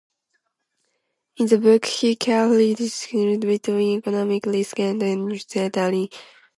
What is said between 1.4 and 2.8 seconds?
that book, he carefully